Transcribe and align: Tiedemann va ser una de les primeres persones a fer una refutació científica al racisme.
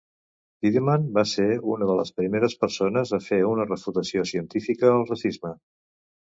Tiedemann 0.63 1.03
va 1.17 1.23
ser 1.31 1.45
una 1.73 1.89
de 1.89 1.97
les 1.99 2.11
primeres 2.21 2.55
persones 2.63 3.13
a 3.19 3.19
fer 3.27 3.39
una 3.51 3.69
refutació 3.69 4.25
científica 4.31 4.91
al 4.95 5.07
racisme. 5.13 5.55